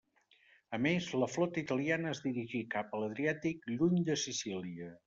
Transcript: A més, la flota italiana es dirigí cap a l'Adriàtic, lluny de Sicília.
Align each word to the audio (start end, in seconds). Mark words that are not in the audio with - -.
A 0.77 0.79
més, 0.85 1.09
la 1.25 1.27
flota 1.33 1.61
italiana 1.63 2.11
es 2.15 2.23
dirigí 2.27 2.65
cap 2.75 2.89
a 3.01 3.05
l'Adriàtic, 3.05 3.73
lluny 3.77 4.05
de 4.11 4.23
Sicília. 4.29 4.95